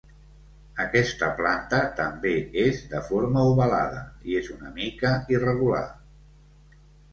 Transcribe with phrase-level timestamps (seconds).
[0.85, 2.31] Aquesta planta també
[2.63, 4.01] és de forma ovalada
[4.33, 5.87] i és una mica irregular.